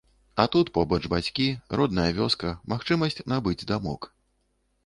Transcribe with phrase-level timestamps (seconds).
[0.43, 1.45] А тут побач бацькі,
[1.79, 4.13] родная вёска, магчымасць набыць дамок.